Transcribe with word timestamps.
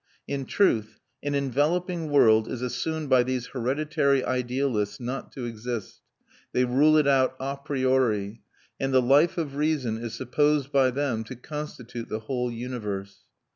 In 0.27 0.45
truth, 0.45 0.99
an 1.21 1.35
enveloping 1.35 2.09
world 2.09 2.47
is 2.47 2.63
assumed 2.63 3.07
by 3.07 3.21
these 3.21 3.49
hereditary 3.53 4.25
idealists 4.25 4.99
not 4.99 5.31
to 5.33 5.45
exist; 5.45 6.01
they 6.53 6.65
rule 6.65 6.97
it 6.97 7.07
out 7.07 7.35
a 7.39 7.55
priori, 7.55 8.41
and 8.79 8.91
the 8.91 8.99
life 8.99 9.37
of 9.37 9.55
reason 9.57 9.99
is 9.99 10.15
supposed 10.15 10.71
by 10.71 10.89
them 10.89 11.23
to 11.25 11.35
constitute 11.35 12.09
the 12.09 12.21
whole 12.21 12.51
universe. 12.51 13.25